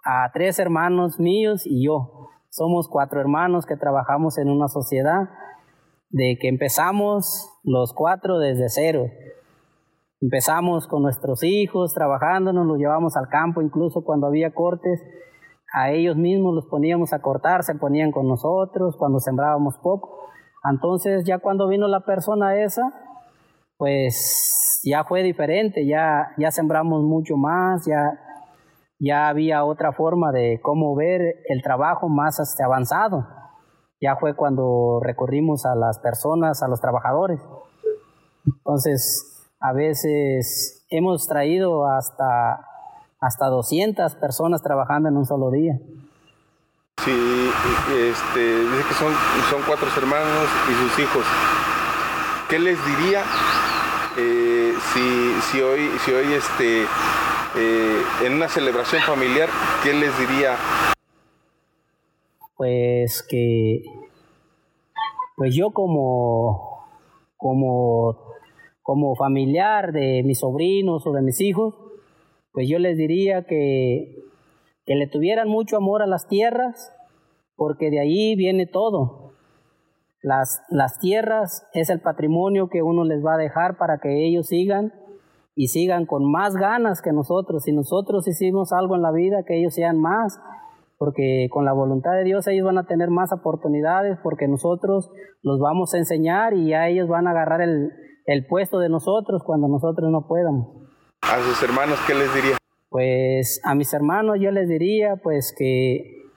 a 0.03 0.31
tres 0.33 0.59
hermanos 0.59 1.19
míos 1.19 1.63
y 1.65 1.85
yo. 1.85 2.29
Somos 2.50 2.89
cuatro 2.89 3.21
hermanos 3.21 3.65
que 3.65 3.77
trabajamos 3.77 4.38
en 4.38 4.50
una 4.50 4.67
sociedad 4.67 5.29
de 6.12 6.38
que 6.39 6.50
empezamos 6.50 7.50
los 7.63 7.94
cuatro 7.94 8.38
desde 8.38 8.70
cero. 8.70 9.06
Empezamos 10.20 10.88
con 10.88 11.01
nuestros 11.03 11.44
hijos 11.44 11.94
trabajando, 11.94 12.53
nos 12.53 12.68
los 12.68 12.77
llevamos 12.77 13.15
al 13.18 13.27
campo, 13.30 13.62
incluso 13.62 14.03
cuando 14.03 14.27
había 14.27 14.53
cortes, 14.53 15.01
a 15.74 15.91
ellos 15.91 16.18
mismos 16.18 16.53
los 16.53 16.68
poníamos 16.68 17.13
a 17.13 17.22
cortar, 17.22 17.63
se 17.63 17.75
ponían 17.75 18.12
con 18.12 18.27
nosotros 18.27 18.98
cuando 18.98 19.20
sembrábamos 19.20 19.77
poco. 19.82 20.27
Entonces 20.70 21.24
ya 21.25 21.39
cuando 21.39 21.68
vino 21.68 21.88
la 21.88 22.01
persona 22.01 22.62
esa, 22.62 22.84
pues 23.77 24.82
ya 24.84 25.06
fue 25.06 25.24
diferente, 25.24 25.88
ya, 25.88 26.34
ya 26.38 26.51
sembramos 26.51 27.03
mucho 27.03 27.38
más, 27.38 27.86
ya, 27.88 28.20
ya 29.00 29.30
había 29.30 29.63
otra 29.63 29.94
forma 29.94 30.32
de 30.32 30.60
cómo 30.62 30.94
ver 30.96 31.22
el 31.48 31.63
trabajo 31.63 32.10
más 32.10 32.39
hasta 32.39 32.65
avanzado 32.65 33.25
ya 34.01 34.15
fue 34.15 34.36
cuando 34.36 35.00
recurrimos 35.01 35.65
a 35.65 35.75
las 35.75 36.00
personas, 36.00 36.63
a 36.63 36.67
los 36.67 36.81
trabajadores. 36.81 37.39
Entonces, 38.46 39.48
a 39.60 39.74
veces 39.74 40.86
hemos 40.89 41.27
traído 41.27 41.86
hasta, 41.86 42.65
hasta 43.20 43.46
200 43.46 44.15
personas 44.15 44.63
trabajando 44.63 45.10
en 45.10 45.17
un 45.17 45.25
solo 45.25 45.51
día. 45.51 45.79
Sí, 46.98 47.50
este, 47.91 48.60
dice 48.60 48.88
que 48.88 48.93
son, 48.96 49.13
son 49.50 49.62
cuatro 49.67 49.88
hermanos 49.96 50.47
y 50.69 50.73
sus 50.73 50.99
hijos. 50.99 51.23
¿Qué 52.49 52.60
les 52.60 52.84
diría 52.86 53.23
eh, 54.17 54.73
si, 54.93 55.41
si, 55.41 55.62
hoy, 55.62 55.89
si 56.04 56.12
hoy 56.12 56.34
este, 56.34 56.84
eh, 57.56 58.02
en 58.23 58.34
una 58.34 58.49
celebración 58.49 59.02
familiar, 59.04 59.47
qué 59.84 59.93
les 59.93 60.17
diría 60.17 60.58
pues 62.62 63.23
que 63.23 63.82
pues 65.36 65.56
yo 65.56 65.72
como 65.72 66.86
como 67.38 68.32
como 68.91 69.15
familiar 69.15 69.91
de 69.91 70.24
mis 70.26 70.39
sobrinos 70.39 71.06
o 71.06 71.12
de 71.12 71.22
mis 71.22 71.39
hijos, 71.39 71.76
pues 72.52 72.67
yo 72.70 72.80
les 72.80 72.98
diría 72.98 73.46
que, 73.46 74.17
que 74.86 74.96
le 74.96 75.08
tuvieran 75.08 75.48
mucho 75.48 75.78
amor 75.78 76.02
a 76.02 76.08
las 76.08 76.28
tierras, 76.28 76.94
porque 77.56 77.89
de 77.89 78.00
ahí 78.00 78.36
viene 78.36 78.65
todo. 78.65 79.34
Las, 80.22 80.62
las 80.70 81.00
tierras 81.00 81.67
es 81.74 81.89
el 81.89 82.02
patrimonio 82.02 82.70
que 82.70 82.82
uno 82.82 83.04
les 83.04 83.24
va 83.24 83.36
a 83.36 83.38
dejar 83.38 83.78
para 83.78 84.00
que 84.00 84.26
ellos 84.28 84.48
sigan 84.48 84.94
y 85.56 85.67
sigan 85.67 86.06
con 86.06 86.30
más 86.30 86.56
ganas 86.56 87.02
que 87.02 87.12
nosotros. 87.12 87.63
Si 87.63 87.72
nosotros 87.72 88.28
hicimos 88.28 88.72
algo 88.74 88.96
en 88.96 89.02
la 89.04 89.12
vida, 89.12 89.44
que 89.46 89.60
ellos 89.60 89.74
sean 89.74 90.00
más 90.00 90.39
porque 91.01 91.47
con 91.49 91.65
la 91.65 91.73
voluntad 91.73 92.11
de 92.11 92.23
Dios 92.23 92.45
ellos 92.45 92.63
van 92.63 92.77
a 92.77 92.85
tener 92.85 93.09
más 93.09 93.33
oportunidades 93.33 94.19
porque 94.21 94.47
nosotros 94.47 95.09
los 95.41 95.59
vamos 95.59 95.95
a 95.95 95.97
enseñar 95.97 96.53
y 96.53 96.69
ya 96.69 96.89
ellos 96.89 97.07
van 97.07 97.25
a 97.25 97.31
agarrar 97.31 97.59
el, 97.61 97.89
el 98.27 98.45
puesto 98.45 98.77
de 98.77 98.87
nosotros 98.87 99.41
cuando 99.43 99.67
nosotros 99.67 100.11
no 100.11 100.27
podamos. 100.27 100.67
¿A 101.23 101.41
sus 101.41 101.63
hermanos 101.63 101.97
qué 102.05 102.13
les 102.13 102.31
diría? 102.35 102.57
Pues 102.89 103.59
a 103.63 103.73
mis 103.73 103.91
hermanos 103.95 104.37
yo 104.39 104.51
les 104.51 104.69
diría 104.69 105.15
pues 105.23 105.55
que, 105.57 106.29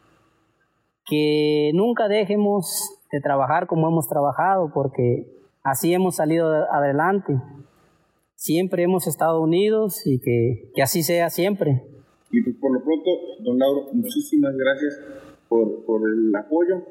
que 1.05 1.71
nunca 1.75 2.09
dejemos 2.09 3.05
de 3.13 3.21
trabajar 3.21 3.67
como 3.67 3.87
hemos 3.89 4.09
trabajado 4.09 4.71
porque 4.73 5.27
así 5.63 5.93
hemos 5.93 6.17
salido 6.17 6.49
adelante. 6.73 7.35
Siempre 8.35 8.85
hemos 8.85 9.07
estado 9.07 9.43
unidos 9.43 10.07
y 10.07 10.21
que, 10.21 10.71
que 10.75 10.83
así 10.83 11.03
sea 11.03 11.29
siempre. 11.29 11.83
Y 12.35 12.43
pues 12.43 12.57
por 12.57 12.75
lo 12.75 12.83
pronto, 12.83 13.11
don 13.45 13.59
Lauro, 13.59 13.93
muchísimas 13.93 14.57
gracias 14.57 15.01
por, 15.49 15.87
por 15.87 16.03
el 16.03 16.35
apoyo, 16.35 16.83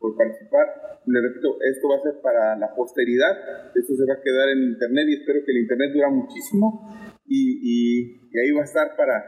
por 0.00 0.16
participar. 0.16 0.98
Le 1.06 1.20
repito, 1.20 1.54
esto 1.62 1.88
va 1.88 1.96
a 1.98 2.02
ser 2.02 2.20
para 2.20 2.58
la 2.58 2.74
posteridad, 2.74 3.70
esto 3.76 3.94
se 3.94 4.04
va 4.04 4.14
a 4.14 4.22
quedar 4.22 4.48
en 4.50 4.74
internet 4.74 5.06
y 5.08 5.14
espero 5.22 5.38
que 5.46 5.52
el 5.52 5.58
internet 5.62 5.92
dura 5.94 6.10
muchísimo. 6.10 6.90
Y, 7.26 7.62
y, 7.62 8.38
ahí 8.42 8.50
va 8.50 8.62
a 8.62 8.64
estar 8.64 8.96
para, 8.96 9.22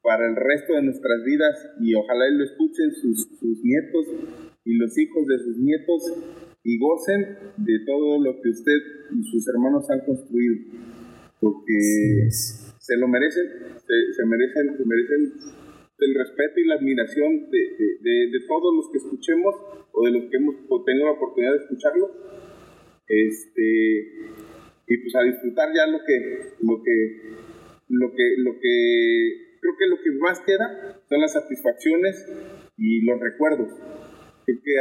para 0.00 0.26
el 0.26 0.36
resto 0.36 0.72
de 0.72 0.82
nuestras 0.82 1.22
vidas. 1.24 1.68
Y 1.80 1.94
ojalá 1.94 2.24
lo 2.30 2.44
escuchen 2.44 2.90
sus, 3.02 3.28
sus 3.38 3.62
nietos 3.62 4.06
y 4.64 4.78
los 4.78 4.96
hijos 4.96 5.26
de 5.26 5.38
sus 5.44 5.58
nietos 5.58 6.02
y 6.64 6.78
gocen 6.78 7.36
de 7.58 7.80
todo 7.84 8.18
lo 8.18 8.40
que 8.40 8.48
usted 8.48 8.80
y 9.12 9.22
sus 9.24 9.46
hermanos 9.48 9.88
han 9.90 10.00
construido, 10.06 10.56
porque 11.40 12.28
se 12.88 12.96
lo 12.96 13.06
merecen, 13.06 13.44
se, 14.16 14.24
merecen, 14.24 14.78
se 14.78 14.84
merecen 14.86 15.32
el 15.98 16.14
respeto 16.14 16.58
y 16.58 16.64
la 16.64 16.76
admiración 16.76 17.50
de, 17.50 17.58
de, 18.00 18.30
de, 18.30 18.40
todos 18.48 18.74
los 18.74 18.90
que 18.90 18.96
escuchemos 18.96 19.54
o 19.92 20.06
de 20.06 20.12
los 20.12 20.30
que 20.30 20.38
hemos 20.38 20.54
tenido 20.86 21.04
la 21.04 21.12
oportunidad 21.12 21.52
de 21.52 21.58
escucharlo. 21.58 22.10
Este, 23.06 23.62
y 24.86 24.96
pues 25.02 25.14
a 25.16 25.22
disfrutar 25.22 25.68
ya 25.74 25.86
lo 25.86 25.98
que, 26.02 26.54
lo 26.62 26.82
que, 26.82 27.20
lo 27.90 28.10
que, 28.14 28.34
lo 28.38 28.58
que, 28.58 29.58
creo 29.60 29.76
que 29.78 29.86
lo 29.86 30.00
que 30.00 30.10
más 30.12 30.40
queda 30.40 31.02
son 31.10 31.20
las 31.20 31.34
satisfacciones 31.34 32.24
y 32.78 33.04
los 33.04 33.20
recuerdos. 33.20 33.68
Creo 34.46 34.62
que 34.64 34.74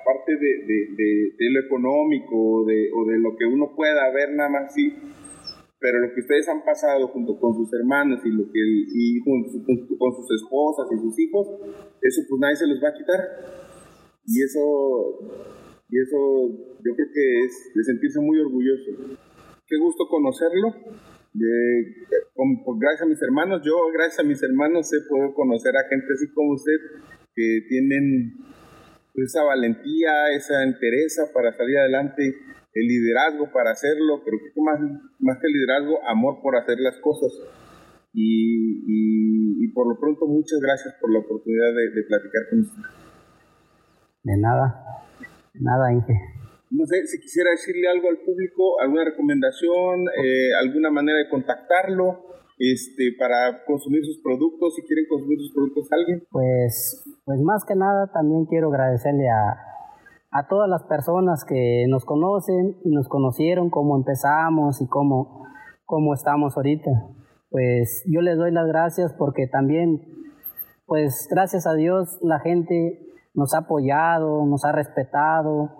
aparte 0.00 0.36
de, 0.36 1.50
lo 1.50 1.60
económico 1.66 2.36
o 2.36 2.64
de 2.64 3.18
lo 3.18 3.36
que 3.36 3.44
uno 3.44 3.74
pueda 3.74 4.08
ver 4.12 4.34
nada 4.34 4.50
más 4.50 4.70
así, 4.70 4.94
pero 5.80 5.98
lo 5.98 6.12
que 6.12 6.20
ustedes 6.20 6.46
han 6.48 6.62
pasado 6.62 7.08
junto 7.08 7.40
con 7.40 7.54
sus 7.54 7.72
hermanos 7.72 8.20
y 8.24 8.28
lo 8.28 8.44
que 8.52 8.60
y 8.60 9.18
junto, 9.24 9.50
con 9.98 10.12
sus 10.12 10.28
esposas 10.36 10.86
y 10.92 11.00
sus 11.00 11.18
hijos, 11.18 11.48
eso 12.02 12.20
pues 12.28 12.40
nadie 12.40 12.56
se 12.56 12.66
los 12.66 12.84
va 12.84 12.90
a 12.90 12.94
quitar. 12.94 13.20
Y 14.26 14.42
eso, 14.42 14.60
y 15.88 15.98
eso 15.98 16.18
yo 16.84 16.94
creo 16.94 17.08
que 17.12 17.40
es 17.44 17.72
de 17.74 17.84
sentirse 17.84 18.20
muy 18.20 18.38
orgulloso. 18.38 18.92
Qué 19.66 19.78
gusto 19.78 20.04
conocerlo. 20.06 20.74
Pues, 21.32 22.78
gracias 22.78 23.02
a 23.02 23.06
mis 23.06 23.22
hermanos, 23.22 23.62
yo 23.64 23.72
gracias 23.94 24.20
a 24.20 24.28
mis 24.28 24.42
hermanos 24.42 24.92
he 24.92 25.08
podido 25.08 25.32
conocer 25.32 25.72
a 25.76 25.88
gente 25.88 26.06
así 26.12 26.28
como 26.34 26.52
usted 26.54 26.76
que 27.34 27.60
tienen 27.68 28.34
esa 29.14 29.44
valentía, 29.44 30.10
esa 30.36 30.62
entereza 30.64 31.32
para 31.32 31.52
salir 31.56 31.78
adelante 31.78 32.34
el 32.72 32.86
liderazgo 32.86 33.50
para 33.52 33.72
hacerlo, 33.72 34.22
pero 34.24 34.38
que 34.38 34.60
más, 34.60 34.78
más 35.18 35.38
que 35.38 35.48
liderazgo, 35.48 35.98
amor 36.06 36.40
por 36.42 36.56
hacer 36.56 36.78
las 36.78 36.98
cosas. 37.00 37.32
Y, 38.12 39.64
y, 39.64 39.68
por 39.72 39.86
lo 39.88 39.98
pronto, 39.98 40.26
muchas 40.26 40.58
gracias 40.60 40.94
por 41.00 41.12
la 41.12 41.20
oportunidad 41.20 41.70
de, 41.94 42.02
platicar 42.02 42.42
con 42.50 42.60
usted. 42.60 42.82
De 44.24 44.36
nada, 44.36 44.82
de 45.54 45.60
nada, 45.60 45.92
Inge. 45.92 46.14
No 46.70 46.86
sé, 46.86 47.06
si 47.06 47.20
quisiera 47.20 47.50
decirle 47.50 47.88
algo 47.88 48.08
al 48.08 48.18
público, 48.18 48.80
alguna 48.80 49.04
recomendación, 49.04 50.06
eh, 50.22 50.50
alguna 50.60 50.90
manera 50.90 51.18
de 51.18 51.28
contactarlo, 51.28 52.30
este, 52.60 53.16
para 53.18 53.64
consumir 53.64 54.04
sus 54.04 54.20
productos, 54.22 54.74
si 54.76 54.82
quieren 54.82 55.06
consumir 55.08 55.38
sus 55.38 55.52
productos 55.52 55.88
alguien? 55.92 56.22
Pues, 56.30 57.02
pues 57.24 57.40
más 57.40 57.64
que 57.66 57.74
nada 57.74 58.10
también 58.12 58.44
quiero 58.44 58.68
agradecerle 58.68 59.28
a, 59.30 59.70
a 60.30 60.46
todas 60.48 60.68
las 60.68 60.84
personas 60.84 61.44
que 61.44 61.86
nos 61.88 62.04
conocen 62.04 62.76
y 62.84 62.90
nos 62.90 63.08
conocieron, 63.08 63.70
cómo 63.70 63.96
empezamos 63.96 64.80
y 64.80 64.86
cómo, 64.86 65.44
cómo 65.84 66.14
estamos 66.14 66.56
ahorita. 66.56 66.90
Pues 67.50 68.04
yo 68.06 68.20
les 68.20 68.38
doy 68.38 68.52
las 68.52 68.66
gracias 68.66 69.12
porque 69.18 69.48
también, 69.48 70.00
pues 70.86 71.28
gracias 71.30 71.66
a 71.66 71.74
Dios, 71.74 72.18
la 72.22 72.38
gente 72.38 73.00
nos 73.34 73.54
ha 73.54 73.58
apoyado, 73.58 74.46
nos 74.46 74.64
ha 74.64 74.72
respetado, 74.72 75.70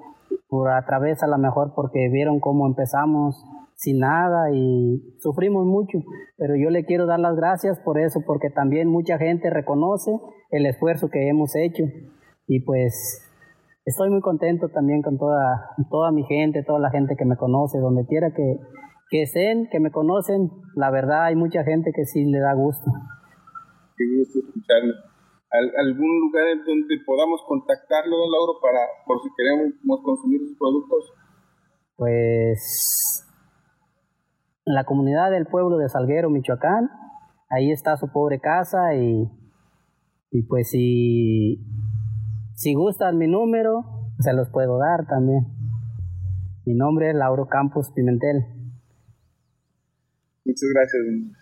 por 0.48 0.70
a 0.70 0.84
través 0.84 1.22
a 1.22 1.28
lo 1.28 1.38
mejor 1.38 1.72
porque 1.74 2.08
vieron 2.10 2.40
cómo 2.40 2.66
empezamos 2.66 3.44
sin 3.74 4.00
nada 4.00 4.50
y 4.52 5.00
sufrimos 5.20 5.64
mucho, 5.64 5.98
pero 6.36 6.54
yo 6.54 6.68
le 6.70 6.84
quiero 6.84 7.06
dar 7.06 7.18
las 7.18 7.34
gracias 7.34 7.78
por 7.80 7.98
eso, 7.98 8.20
porque 8.26 8.50
también 8.50 8.88
mucha 8.88 9.16
gente 9.16 9.48
reconoce 9.48 10.10
el 10.50 10.66
esfuerzo 10.66 11.08
que 11.08 11.28
hemos 11.28 11.54
hecho 11.56 11.84
y 12.46 12.60
pues 12.60 13.29
estoy 13.84 14.10
muy 14.10 14.20
contento 14.20 14.68
también 14.68 15.02
con 15.02 15.18
toda, 15.18 15.70
toda 15.90 16.12
mi 16.12 16.24
gente, 16.24 16.62
toda 16.62 16.78
la 16.78 16.90
gente 16.90 17.16
que 17.16 17.24
me 17.24 17.36
conoce, 17.36 17.78
donde 17.78 18.06
quiera 18.06 18.32
que, 18.34 18.58
que 19.10 19.22
estén, 19.22 19.68
que 19.70 19.80
me 19.80 19.90
conocen, 19.90 20.50
la 20.76 20.90
verdad 20.90 21.24
hay 21.24 21.36
mucha 21.36 21.64
gente 21.64 21.92
que 21.94 22.04
sí 22.04 22.24
le 22.24 22.40
da 22.40 22.54
gusto. 22.54 22.90
Qué 23.96 24.04
gusto 24.18 24.38
escucharlo. 24.38 24.94
¿Algún 25.52 26.20
lugar 26.20 26.46
en 26.46 26.64
donde 26.64 26.96
podamos 27.04 27.42
contactarlo, 27.48 28.16
don 28.16 28.30
Lauro, 28.30 28.60
para, 28.62 28.78
por 29.04 29.20
si 29.20 29.28
queremos 29.36 30.00
consumir 30.04 30.40
sus 30.46 30.56
productos? 30.56 31.12
Pues 31.96 33.26
en 34.64 34.74
la 34.74 34.84
comunidad 34.84 35.30
del 35.32 35.46
pueblo 35.46 35.76
de 35.76 35.88
Salguero, 35.88 36.30
Michoacán. 36.30 36.88
Ahí 37.50 37.72
está 37.72 37.96
su 37.96 38.12
pobre 38.12 38.38
casa 38.38 38.94
y, 38.94 39.28
y 40.30 40.42
pues 40.44 40.70
si, 40.70 41.58
si 42.60 42.74
gustan 42.74 43.16
mi 43.16 43.26
número, 43.26 43.86
se 44.18 44.34
los 44.34 44.50
puedo 44.50 44.76
dar 44.76 45.06
también. 45.06 45.46
Mi 46.66 46.74
nombre 46.74 47.08
es 47.08 47.16
Lauro 47.16 47.46
Campos 47.46 47.90
Pimentel. 47.94 48.44
Muchas 50.44 50.68
gracias. 50.74 51.39